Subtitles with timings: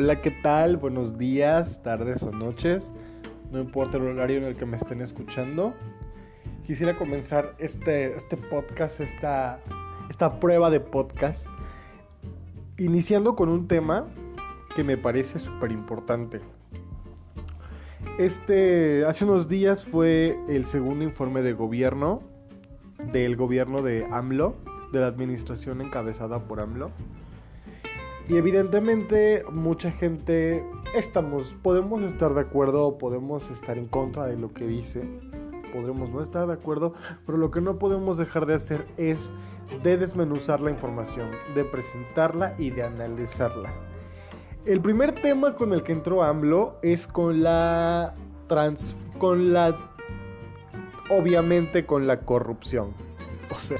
[0.00, 0.76] Hola, ¿qué tal?
[0.76, 2.92] Buenos días, tardes o noches.
[3.50, 5.74] No importa el horario en el que me estén escuchando.
[6.64, 9.58] Quisiera comenzar este, este podcast, esta,
[10.08, 11.44] esta prueba de podcast,
[12.76, 14.06] iniciando con un tema
[14.76, 16.42] que me parece súper importante.
[18.20, 22.22] Este, hace unos días fue el segundo informe de gobierno
[23.12, 24.54] del gobierno de AMLO,
[24.92, 26.92] de la administración encabezada por AMLO.
[28.28, 30.62] Y evidentemente mucha gente
[30.94, 35.02] estamos, podemos estar de acuerdo podemos estar en contra de lo que dice,
[35.72, 36.92] podremos no estar de acuerdo,
[37.24, 39.30] pero lo que no podemos dejar de hacer es
[39.82, 43.72] de desmenuzar la información, de presentarla y de analizarla.
[44.66, 48.14] El primer tema con el que entró AMLO es con la
[48.46, 49.74] trans, con la
[51.08, 52.92] obviamente con la corrupción.
[53.54, 53.78] O sea,